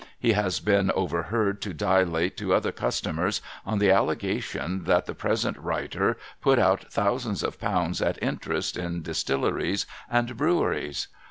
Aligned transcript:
He 0.19 0.31
has 0.33 0.59
been 0.59 0.89
overheard 0.95 1.61
to 1.61 1.75
dilate 1.75 2.35
to 2.37 2.55
other 2.55 2.71
customers 2.71 3.39
on 3.67 3.77
the 3.77 3.91
allegation 3.91 4.85
that 4.85 5.05
the 5.05 5.13
present 5.13 5.55
writer 5.59 6.17
put 6.41 6.57
out 6.57 6.91
thousands 6.91 7.43
of 7.43 7.59
pounds 7.61 8.01
at 8.01 8.17
interest 8.19 8.77
in 8.77 9.03
Dis 9.03 9.23
tilleries 9.23 9.85
and 10.09 10.35
Breweries. 10.35 11.07